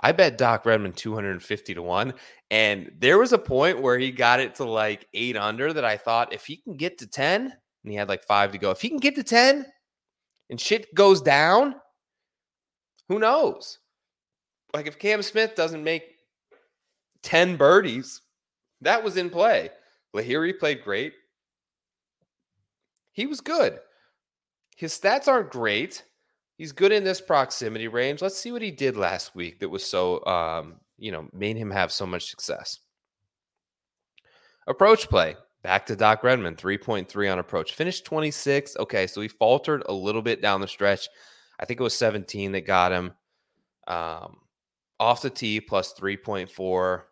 [0.04, 2.12] I bet Doc Redman 250 to 1.
[2.50, 5.96] And there was a point where he got it to like eight under that I
[5.96, 8.82] thought if he can get to 10, and he had like five to go, if
[8.82, 9.64] he can get to 10
[10.50, 11.76] and shit goes down,
[13.08, 13.78] who knows?
[14.74, 16.04] Like if Cam Smith doesn't make
[17.22, 18.20] 10 birdies,
[18.82, 19.70] that was in play.
[20.14, 21.14] Lahiri played great.
[23.12, 23.78] He was good.
[24.76, 26.02] His stats aren't great.
[26.56, 28.22] He's good in this proximity range.
[28.22, 31.70] Let's see what he did last week that was so, um, you know, made him
[31.70, 32.78] have so much success.
[34.66, 35.36] Approach play.
[35.62, 37.74] Back to Doc Redman, 3.3 on approach.
[37.74, 38.76] Finished 26.
[38.76, 41.08] Okay, so he faltered a little bit down the stretch.
[41.58, 43.12] I think it was 17 that got him.
[43.86, 44.40] Um,
[45.00, 47.02] off the tee, plus 3.4.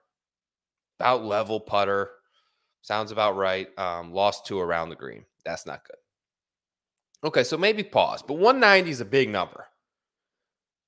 [1.00, 2.10] About level putter.
[2.82, 3.68] Sounds about right.
[3.78, 5.24] Um, lost two around the green.
[5.44, 5.96] That's not good.
[7.24, 9.66] Okay, so maybe pause, but 190 is a big number.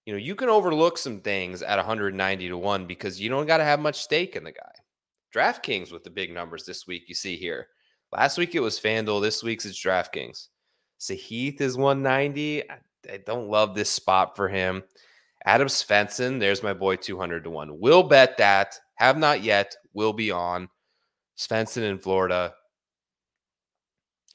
[0.05, 3.59] You know, you can overlook some things at 190 to 1 because you don't got
[3.59, 4.73] to have much stake in the guy.
[5.35, 7.68] DraftKings with the big numbers this week, you see here.
[8.12, 9.23] Last week it was FanDuel.
[9.23, 10.49] This week's it's DraftKings.
[11.01, 12.70] Sahith is 190.
[12.70, 12.79] I,
[13.12, 14.83] I don't love this spot for him.
[15.47, 17.81] Adam Svensson, there's my boy 200 to 1.
[17.81, 18.79] Will bet that.
[18.97, 19.75] Have not yet.
[19.92, 20.68] Will be on.
[21.37, 22.55] Svensson in Florida.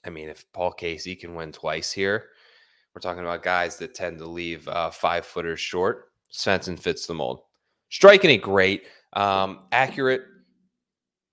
[0.05, 2.29] I mean, if Paul Casey can win twice here,
[2.93, 6.12] we're talking about guys that tend to leave uh, five footers short.
[6.31, 7.41] Svensson fits the mold.
[7.89, 8.83] Striking it great,
[9.13, 10.21] um, accurate.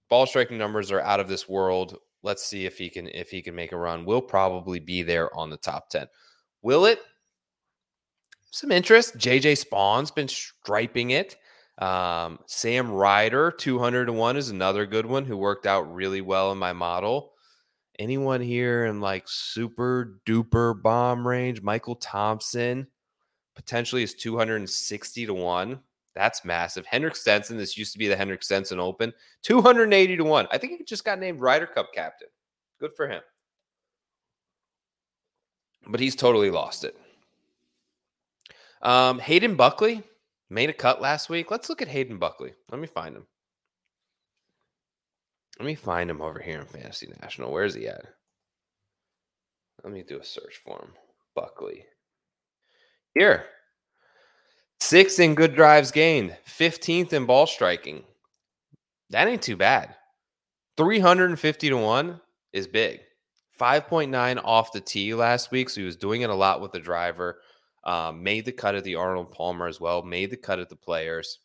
[0.08, 1.98] Ball striking numbers are out of this world.
[2.22, 4.04] Let's see if he can if he can make a run.
[4.04, 6.06] Will probably be there on the top ten.
[6.62, 7.00] Will it?
[8.50, 9.18] Some interest.
[9.18, 11.36] JJ Spaun's been striping it.
[11.78, 16.50] Um, Sam Ryder, 200 to 1 is another good one who worked out really well
[16.52, 17.34] in my model
[17.98, 21.62] anyone here in like super duper bomb range?
[21.62, 22.86] Michael Thompson
[23.54, 25.80] potentially is 260 to 1.
[26.14, 26.86] That's massive.
[26.86, 30.48] Henrik Stenson, this used to be the Henrik Stenson Open, 280 to 1.
[30.50, 32.28] I think he just got named Ryder Cup captain.
[32.80, 33.22] Good for him.
[35.86, 36.96] But he's totally lost it.
[38.82, 40.02] Um, Hayden Buckley
[40.48, 41.50] made a cut last week.
[41.50, 42.54] Let's look at Hayden Buckley.
[42.70, 43.26] Let me find him.
[45.58, 47.50] Let me find him over here in Fantasy National.
[47.50, 48.04] Where's he at?
[49.82, 50.90] Let me do a search for him.
[51.34, 51.84] Buckley.
[53.14, 53.46] Here.
[54.80, 58.04] Sixth in good drives gained, 15th in ball striking.
[59.10, 59.94] That ain't too bad.
[60.76, 62.20] 350 to 1
[62.52, 63.00] is big.
[63.58, 65.70] 5.9 off the tee last week.
[65.70, 67.40] So he was doing it a lot with the driver.
[67.84, 70.76] Um, made the cut at the Arnold Palmer as well, made the cut at the
[70.76, 71.38] players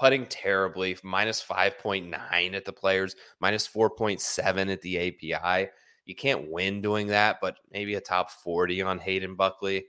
[0.00, 5.68] putting terribly, minus 5.9 at the players, minus 4.7 at the API.
[6.06, 9.84] You can't win doing that, but maybe a top 40 on Hayden Buckley.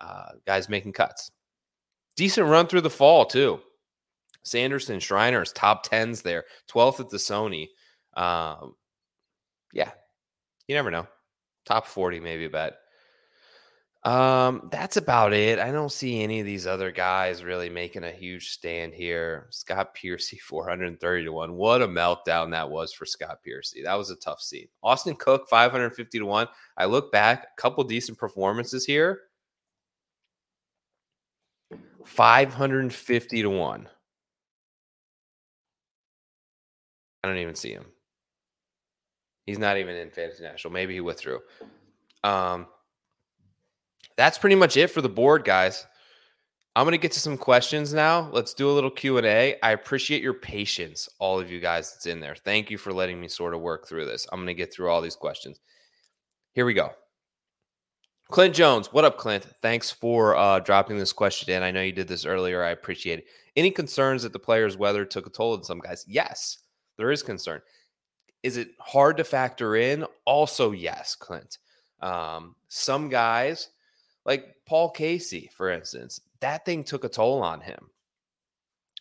[0.00, 1.30] Uh, guys making cuts.
[2.14, 3.58] Decent run through the fall, too.
[4.42, 7.68] Sanderson, Shriners, top 10s there, 12th at the Sony.
[8.14, 8.74] Um,
[9.72, 9.92] yeah,
[10.68, 11.06] you never know.
[11.64, 12.74] Top 40, maybe a bet.
[14.04, 15.58] Um, that's about it.
[15.58, 19.46] I don't see any of these other guys really making a huge stand here.
[19.50, 21.52] Scott Piercy, 430 to 1.
[21.54, 23.82] What a meltdown that was for Scott Piercy.
[23.82, 24.70] That was a tough seat.
[24.82, 26.48] Austin Cook, 550 to 1.
[26.76, 29.22] I look back, a couple decent performances here.
[32.04, 33.88] 550 to 1.
[37.22, 37.86] I don't even see him.
[39.46, 40.74] He's not even in Fantasy National.
[40.74, 41.40] Maybe he withdrew.
[42.22, 42.66] Um,
[44.16, 45.86] that's pretty much it for the board, guys.
[46.76, 48.28] I'm going to get to some questions now.
[48.32, 49.56] Let's do a little Q&A.
[49.62, 52.34] I appreciate your patience, all of you guys that's in there.
[52.34, 54.26] Thank you for letting me sort of work through this.
[54.32, 55.60] I'm going to get through all these questions.
[56.52, 56.90] Here we go.
[58.30, 59.44] Clint Jones, what up, Clint?
[59.62, 61.62] Thanks for uh, dropping this question in.
[61.62, 62.64] I know you did this earlier.
[62.64, 63.26] I appreciate it.
[63.54, 66.04] Any concerns that the player's weather took a toll on some guys?
[66.08, 66.58] Yes,
[66.96, 67.60] there is concern.
[68.42, 70.04] Is it hard to factor in?
[70.24, 71.58] Also, yes, Clint.
[72.00, 73.68] Um, some guys,
[74.24, 77.90] like Paul Casey, for instance, that thing took a toll on him.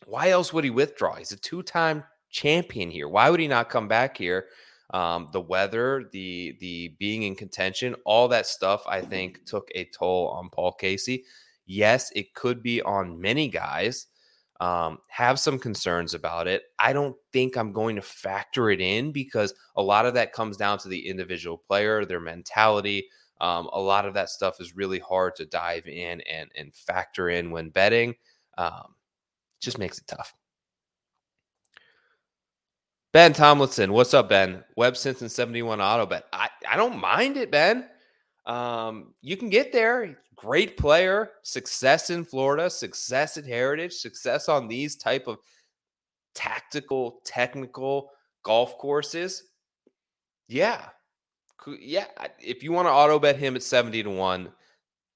[0.05, 1.15] Why else would he withdraw?
[1.15, 3.07] He's a two time champion here.
[3.07, 4.47] Why would he not come back here?
[4.93, 9.85] Um, the weather, the the being in contention, all that stuff, I think, took a
[9.85, 11.23] toll on Paul Casey.
[11.65, 14.07] Yes, it could be on many guys.
[14.59, 16.63] Um, have some concerns about it.
[16.79, 20.57] I don't think I'm going to factor it in because a lot of that comes
[20.57, 23.07] down to the individual player, their mentality,
[23.41, 27.29] um, a lot of that stuff is really hard to dive in and and factor
[27.29, 28.15] in when betting.
[28.57, 28.95] Um,
[29.59, 30.33] just makes it tough.
[33.13, 34.63] Ben Tomlinson, what's up, Ben?
[34.75, 36.25] Webb Simpson 71 auto bet.
[36.33, 37.87] I, I don't mind it, Ben.
[38.47, 40.17] Um, you can get there.
[40.35, 45.37] Great player, success in Florida, success at Heritage, success on these type of
[46.33, 48.09] tactical, technical
[48.41, 49.43] golf courses.
[50.47, 50.89] Yeah,
[51.79, 52.05] yeah,
[52.39, 54.51] if you want to auto bet him at 70 to 1,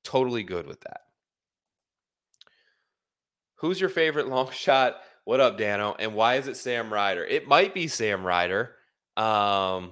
[0.04, 1.02] totally good with that.
[3.56, 4.98] Who's your favorite long shot?
[5.26, 5.96] What up, Dano?
[6.00, 7.26] And why is it Sam Ryder?
[7.26, 8.76] It might be Sam Ryder.
[9.18, 9.92] Um,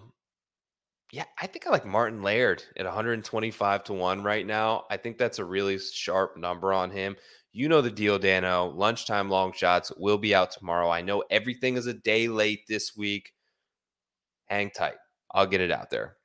[1.12, 4.86] yeah, I think I like Martin Laird at 125 to 1 right now.
[4.90, 7.16] I think that's a really sharp number on him.
[7.52, 8.66] You know the deal, Dano.
[8.76, 10.90] Lunchtime long shots will be out tomorrow.
[10.90, 13.32] I know everything is a day late this week.
[14.46, 14.96] Hang tight.
[15.32, 16.18] I'll get it out there.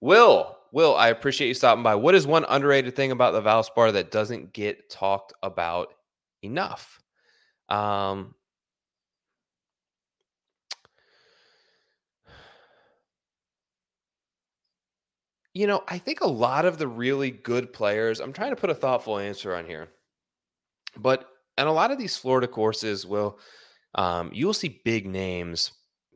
[0.00, 1.94] Will, Will, I appreciate you stopping by.
[1.94, 5.94] What is one underrated thing about the Valspar that doesn't get talked about
[6.42, 7.00] enough?
[7.68, 8.34] Um,
[15.54, 18.70] you know, I think a lot of the really good players, I'm trying to put
[18.70, 19.88] a thoughtful answer on here,
[20.96, 21.26] but
[21.58, 23.38] and a lot of these Florida courses will,
[23.96, 25.72] um, you'll see big names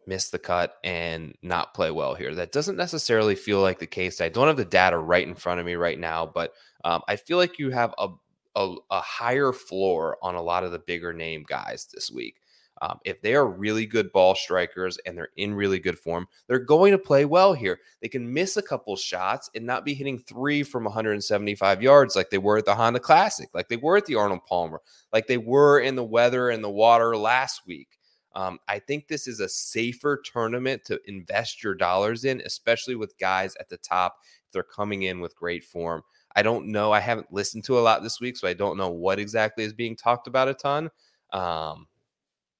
[0.07, 2.35] miss the cut and not play well here.
[2.35, 4.21] That doesn't necessarily feel like the case.
[4.21, 7.17] I don't have the data right in front of me right now, but um, I
[7.17, 8.09] feel like you have a,
[8.57, 12.41] a, a higher floor on a lot of the bigger name guys this week.
[12.83, 16.59] Um, if they are really good ball strikers and they're in really good form, they're
[16.59, 17.79] going to play well here.
[18.03, 22.31] They can miss a couple shots and not be hitting three from 175 yards like
[22.31, 24.81] they were at the Honda Classic, like they were at the Arnold Palmer,
[25.13, 27.99] like they were in the weather and the water last week.
[28.35, 33.17] Um, I think this is a safer tournament to invest your dollars in, especially with
[33.19, 34.17] guys at the top.
[34.53, 36.03] They're coming in with great form.
[36.37, 36.93] I don't know.
[36.93, 39.73] I haven't listened to a lot this week, so I don't know what exactly is
[39.73, 40.91] being talked about a ton.
[41.33, 41.87] Um,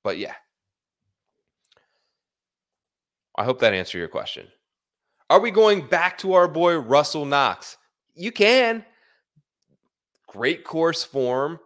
[0.05, 0.35] but yeah.
[3.37, 4.47] I hope that answered your question.
[5.29, 7.77] Are we going back to our boy Russell Knox?
[8.15, 8.85] You can.
[10.29, 11.59] Great course form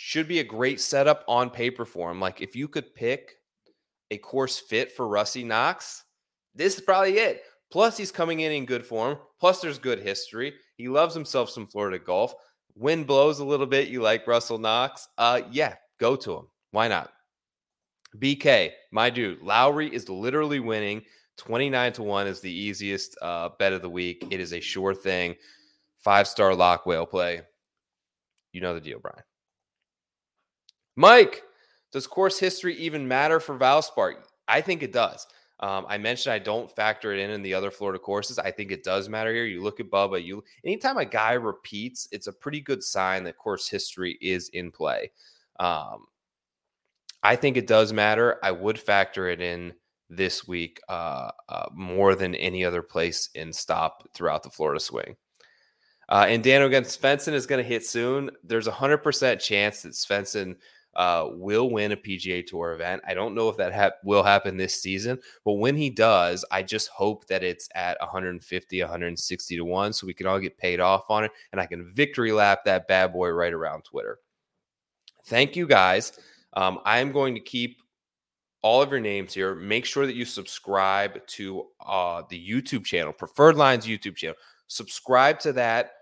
[0.00, 2.20] should be a great setup on paper for him.
[2.20, 3.34] Like if you could pick
[4.12, 6.04] a course fit for Rusty Knox,
[6.54, 7.42] this is probably it.
[7.72, 9.18] Plus, he's coming in in good form.
[9.40, 10.54] Plus, there's good history.
[10.76, 12.32] He loves himself some Florida golf.
[12.76, 13.88] Wind blows a little bit.
[13.88, 15.08] You like Russell Knox?
[15.18, 16.46] Uh, yeah, go to him.
[16.70, 17.12] Why not?
[18.18, 21.02] BK, my dude, Lowry is literally winning.
[21.38, 24.24] 29 to 1 is the easiest uh, bet of the week.
[24.30, 25.34] It is a sure thing.
[25.98, 27.42] Five star lock whale play.
[28.52, 29.24] You know the deal, Brian.
[30.98, 31.44] Mike,
[31.92, 34.14] does course history even matter for Valspar?
[34.48, 35.28] I think it does.
[35.60, 38.36] Um, I mentioned I don't factor it in in the other Florida courses.
[38.36, 39.44] I think it does matter here.
[39.44, 40.24] You look at Bubba.
[40.24, 44.72] You anytime a guy repeats, it's a pretty good sign that course history is in
[44.72, 45.12] play.
[45.60, 46.06] Um,
[47.22, 48.40] I think it does matter.
[48.42, 49.74] I would factor it in
[50.10, 55.14] this week uh, uh, more than any other place in stop throughout the Florida swing.
[56.08, 58.30] Uh, and Dan against Svensson is going to hit soon.
[58.42, 60.56] There's a hundred percent chance that Svensson
[60.94, 63.02] uh, will win a PGA Tour event.
[63.06, 66.62] I don't know if that ha- will happen this season, but when he does, I
[66.62, 70.80] just hope that it's at 150, 160 to 1 so we can all get paid
[70.80, 74.18] off on it and I can victory lap that bad boy right around Twitter.
[75.26, 76.18] Thank you guys.
[76.54, 77.78] Um, I am going to keep
[78.62, 79.54] all of your names here.
[79.54, 84.36] Make sure that you subscribe to uh, the YouTube channel, Preferred Lines YouTube channel.
[84.66, 85.92] Subscribe to that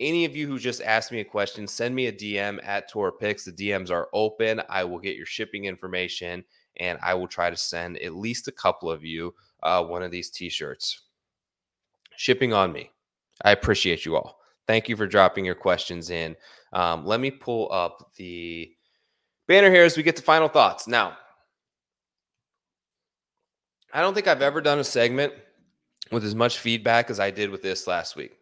[0.00, 3.12] any of you who just asked me a question, send me a DM at Tour
[3.12, 3.44] Picks.
[3.44, 4.62] The DMs are open.
[4.68, 6.42] I will get your shipping information
[6.78, 10.10] and I will try to send at least a couple of you uh, one of
[10.10, 11.02] these t shirts.
[12.16, 12.90] Shipping on me.
[13.44, 14.40] I appreciate you all.
[14.66, 16.36] Thank you for dropping your questions in.
[16.72, 18.72] Um, let me pull up the
[19.48, 20.86] banner here as we get to final thoughts.
[20.86, 21.16] Now,
[23.92, 25.32] I don't think I've ever done a segment
[26.12, 28.39] with as much feedback as I did with this last week.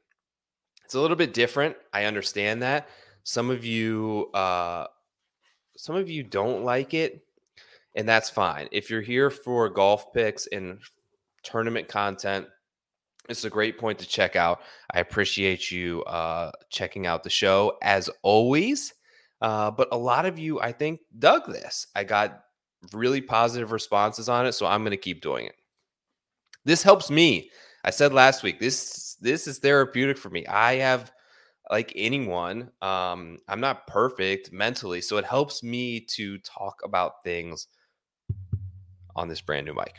[0.88, 1.76] It's a little bit different.
[1.92, 2.88] I understand that.
[3.22, 4.86] Some of you uh
[5.76, 7.22] some of you don't like it
[7.94, 8.68] and that's fine.
[8.72, 10.78] If you're here for golf picks and
[11.42, 12.46] tournament content,
[13.28, 14.60] it's a great point to check out.
[14.94, 18.94] I appreciate you uh, checking out the show as always.
[19.42, 21.86] Uh, but a lot of you, I think, dug this.
[21.94, 22.44] I got
[22.94, 25.54] really positive responses on it, so I'm going to keep doing it.
[26.64, 27.50] This helps me.
[27.84, 30.46] I said last week this this is therapeutic for me.
[30.46, 31.12] I have
[31.70, 37.66] like anyone, um, I'm not perfect mentally, so it helps me to talk about things
[39.14, 39.96] on this brand new mic.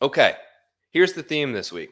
[0.00, 0.34] Okay,
[0.92, 1.90] here's the theme this week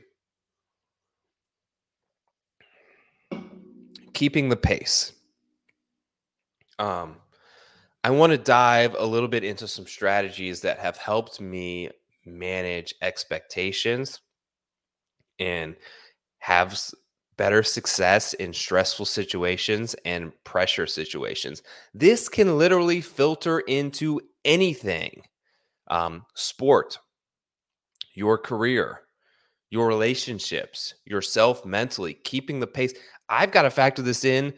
[4.15, 5.13] keeping the pace.
[6.81, 7.19] Um,
[8.03, 11.91] I want to dive a little bit into some strategies that have helped me
[12.27, 14.21] manage expectations
[15.39, 15.77] and
[16.39, 16.79] have
[17.37, 21.63] better success in stressful situations and pressure situations.
[21.95, 25.23] This can literally filter into anything
[25.89, 26.99] um, sport,
[28.15, 29.01] your career,
[29.71, 32.93] your relationships, yourself mentally, keeping the pace.
[33.29, 34.53] I've got to factor this in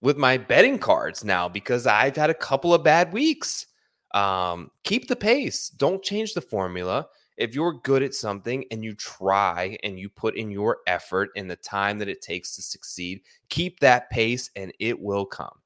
[0.00, 3.66] with my betting cards now because I've had a couple of bad weeks.
[4.14, 5.68] Um, keep the pace.
[5.68, 7.06] Don't change the formula.
[7.36, 11.50] If you're good at something and you try and you put in your effort and
[11.50, 15.58] the time that it takes to succeed, keep that pace and it will come.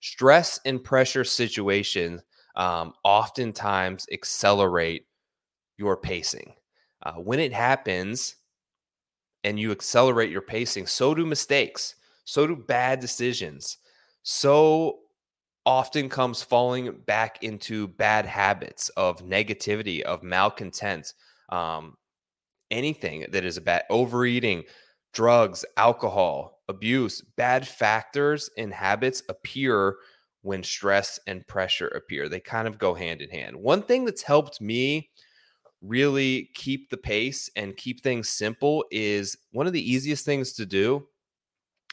[0.00, 2.22] Stress and pressure situations
[2.54, 5.06] um, oftentimes accelerate
[5.78, 6.54] your pacing.
[7.02, 8.36] Uh, when it happens
[9.44, 13.78] and you accelerate your pacing, so do mistakes, so do bad decisions.
[14.22, 15.00] So
[15.66, 21.12] often comes falling back into bad habits of negativity, of malcontent,
[21.50, 21.96] um,
[22.70, 24.64] anything that is about overeating,
[25.12, 29.96] drugs, alcohol, abuse, bad factors and habits appear
[30.42, 32.28] when stress and pressure appear.
[32.28, 33.56] They kind of go hand in hand.
[33.56, 35.10] One thing that's helped me
[35.82, 40.66] really keep the pace and keep things simple is one of the easiest things to
[40.66, 41.06] do.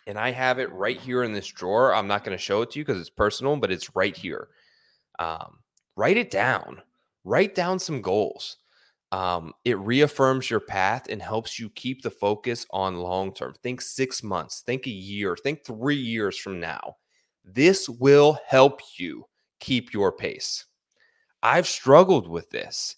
[0.08, 1.94] And I have it right here in this drawer.
[1.94, 4.50] I'm not going to show it to you because it's personal, but it's right here.
[5.20, 5.60] Um,
[5.96, 6.82] write it down.
[7.24, 8.58] Write down some goals.
[9.14, 13.54] Um, it reaffirms your path and helps you keep the focus on long term.
[13.62, 16.96] Think six months, think a year, think three years from now.
[17.46, 19.26] This will help you
[19.60, 20.66] keep your pace.
[21.44, 22.96] I've struggled with this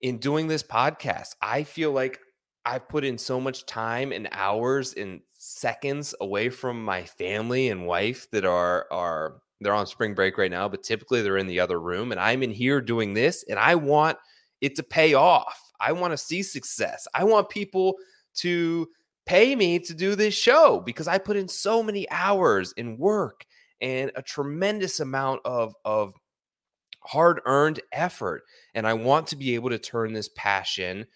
[0.00, 1.34] in doing this podcast.
[1.42, 2.20] I feel like
[2.64, 7.86] I've put in so much time and hours and seconds away from my family and
[7.86, 11.60] wife that are are they're on spring break right now, but typically they're in the
[11.60, 14.18] other room and I'm in here doing this and I want
[14.60, 15.60] it to pay off.
[15.80, 17.06] I want to see success.
[17.14, 17.94] I want people
[18.36, 18.88] to
[19.26, 23.44] pay me to do this show because I put in so many hours in work
[23.80, 26.14] and a tremendous amount of of
[27.00, 31.06] hard earned effort and I want to be able to turn this passion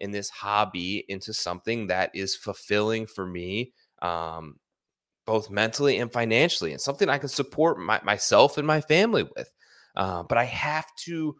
[0.00, 3.72] and this hobby into something that is fulfilling for me
[4.02, 4.56] um,
[5.26, 9.52] both mentally and financially and something I can support my, myself and my family with
[9.96, 11.36] uh, but I have to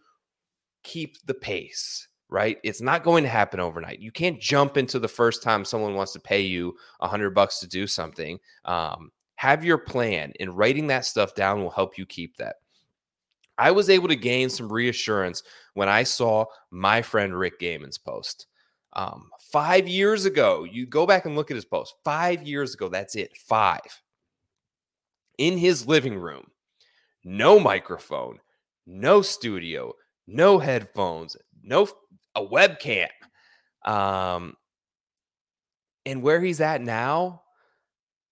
[0.82, 2.58] keep the pace right?
[2.62, 4.00] It's not going to happen overnight.
[4.00, 7.60] You can't jump into the first time someone wants to pay you a hundred bucks
[7.60, 8.38] to do something.
[8.64, 12.56] Um, have your plan, and writing that stuff down will help you keep that.
[13.56, 15.42] I was able to gain some reassurance
[15.74, 18.47] when I saw my friend Rick Gehman's post.
[18.94, 21.94] Um, five years ago, you go back and look at his post.
[22.04, 23.36] Five years ago, that's it.
[23.36, 23.80] Five.
[25.38, 26.50] In his living room,
[27.24, 28.40] no microphone,
[28.86, 29.92] no studio,
[30.26, 31.88] no headphones, no
[32.34, 33.08] a webcam.
[33.84, 34.54] Um,
[36.04, 37.42] and where he's at now,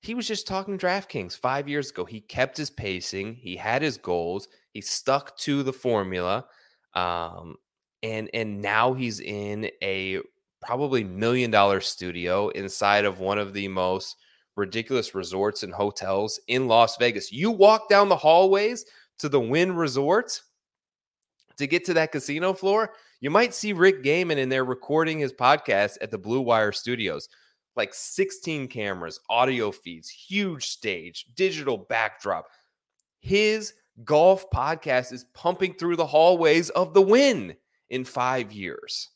[0.00, 2.04] he was just talking DraftKings five years ago.
[2.04, 6.46] He kept his pacing, he had his goals, he stuck to the formula.
[6.94, 7.56] Um,
[8.02, 10.20] and and now he's in a
[10.66, 14.16] probably million dollar studio inside of one of the most
[14.56, 17.30] ridiculous resorts and hotels in Las Vegas.
[17.32, 18.84] You walk down the hallways
[19.18, 20.40] to the Wynn Resort
[21.58, 25.32] to get to that casino floor, you might see Rick Gehman in there recording his
[25.32, 27.28] podcast at the Blue Wire Studios.
[27.76, 32.46] like 16 cameras, audio feeds, huge stage, digital backdrop.
[33.20, 37.54] His golf podcast is pumping through the hallways of the Wynn
[37.90, 39.10] in five years.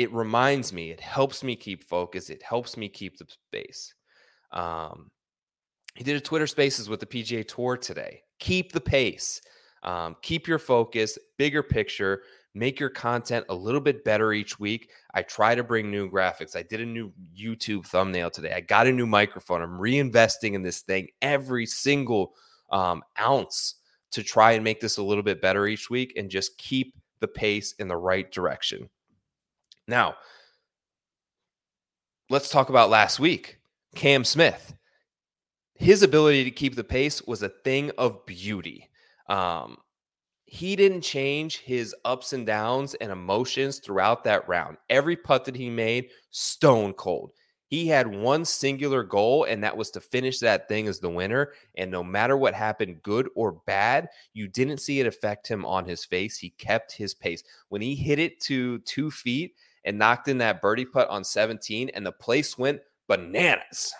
[0.00, 3.94] It reminds me, it helps me keep focus, it helps me keep the space.
[4.52, 5.10] Um,
[5.94, 8.22] he did a Twitter Spaces with the PGA Tour today.
[8.38, 9.40] Keep the pace,
[9.82, 12.22] um, keep your focus, bigger picture
[12.54, 14.90] make your content a little bit better each week.
[15.14, 16.56] I try to bring new graphics.
[16.56, 18.52] I did a new YouTube thumbnail today.
[18.54, 19.62] I got a new microphone.
[19.62, 22.34] I'm reinvesting in this thing every single
[22.70, 23.76] um, ounce
[24.12, 27.28] to try and make this a little bit better each week and just keep the
[27.28, 28.88] pace in the right direction.
[29.88, 30.16] Now,
[32.28, 33.58] let's talk about last week.
[33.94, 34.74] Cam Smith.
[35.74, 38.88] His ability to keep the pace was a thing of beauty.
[39.28, 39.78] Um,
[40.44, 44.76] he didn't change his ups and downs and emotions throughout that round.
[44.90, 47.32] Every putt that he made, stone cold.
[47.70, 51.52] He had one singular goal, and that was to finish that thing as the winner.
[51.76, 55.84] And no matter what happened, good or bad, you didn't see it affect him on
[55.84, 56.36] his face.
[56.36, 57.44] He kept his pace.
[57.68, 59.54] When he hit it to two feet
[59.84, 63.92] and knocked in that birdie putt on 17, and the place went bananas.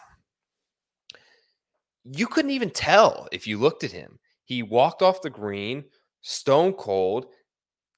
[2.04, 4.18] You couldn't even tell if you looked at him.
[4.44, 5.84] He walked off the green
[6.22, 7.26] stone cold,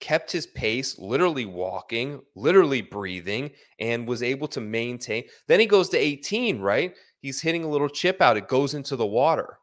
[0.00, 5.24] kept his pace, literally walking, literally breathing, and was able to maintain.
[5.48, 6.94] Then he goes to 18, right?
[7.20, 9.58] He's hitting a little chip out, it goes into the water.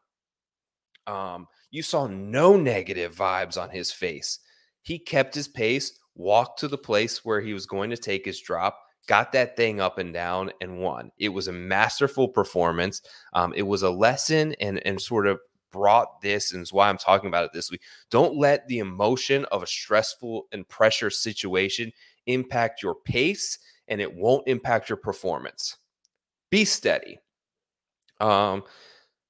[1.06, 4.38] Um, you saw no negative vibes on his face.
[4.82, 8.40] He kept his pace, walked to the place where he was going to take his
[8.40, 11.10] drop, got that thing up and down, and won.
[11.18, 13.02] It was a masterful performance.
[13.32, 15.40] Um, it was a lesson and and sort of
[15.72, 17.82] brought this and is why I'm talking about it this week.
[18.10, 21.92] Don't let the emotion of a stressful and pressure situation
[22.26, 23.58] impact your pace
[23.88, 25.76] and it won't impact your performance.
[26.50, 27.18] Be steady.
[28.20, 28.64] Um,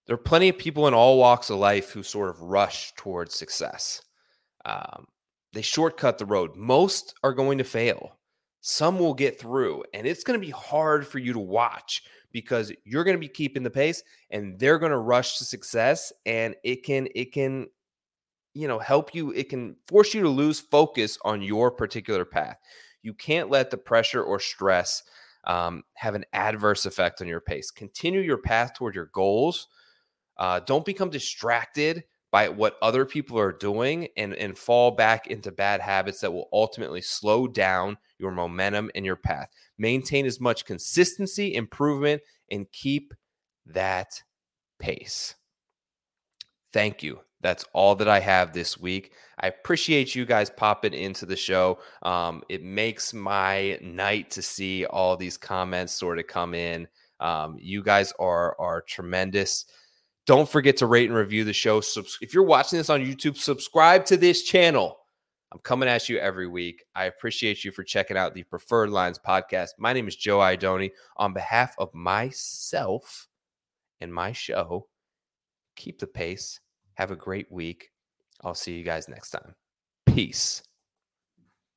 [0.06, 3.34] there are plenty of people in all walks of life who sort of rush towards
[3.34, 4.02] success.
[4.64, 5.06] Um,
[5.52, 6.56] they shortcut the road.
[6.56, 8.16] Most are going to fail.
[8.60, 12.72] Some will get through, and it's going to be hard for you to watch because
[12.84, 16.54] you're going to be keeping the pace and they're going to rush to success and
[16.62, 17.66] it can it can
[18.54, 22.58] you know help you it can force you to lose focus on your particular path
[23.02, 25.02] you can't let the pressure or stress
[25.44, 29.68] um, have an adverse effect on your pace continue your path toward your goals
[30.38, 35.50] uh, don't become distracted by what other people are doing and, and fall back into
[35.50, 39.50] bad habits that will ultimately slow down your momentum and your path.
[39.78, 43.14] Maintain as much consistency, improvement, and keep
[43.66, 44.22] that
[44.78, 45.34] pace.
[46.72, 47.20] Thank you.
[47.40, 49.12] That's all that I have this week.
[49.40, 51.78] I appreciate you guys popping into the show.
[52.02, 56.86] Um, it makes my night to see all these comments sort of come in.
[57.18, 59.64] Um, you guys are are tremendous.
[60.30, 61.82] Don't forget to rate and review the show.
[62.20, 64.96] If you're watching this on YouTube, subscribe to this channel.
[65.50, 66.84] I'm coming at you every week.
[66.94, 69.70] I appreciate you for checking out the Preferred Lines podcast.
[69.76, 70.92] My name is Joe Idoni.
[71.16, 73.26] On behalf of myself
[74.00, 74.86] and my show,
[75.74, 76.60] keep the pace.
[76.94, 77.90] Have a great week.
[78.44, 79.56] I'll see you guys next time.
[80.06, 80.62] Peace.